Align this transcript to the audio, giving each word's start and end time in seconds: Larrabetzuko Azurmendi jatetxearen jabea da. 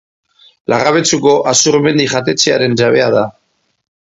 Larrabetzuko 0.73 1.33
Azurmendi 1.51 2.07
jatetxearen 2.15 2.77
jabea 2.83 3.15
da. 3.19 3.25